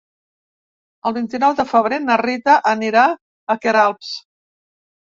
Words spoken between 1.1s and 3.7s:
vint-i-nou de febrer na Rita anirà a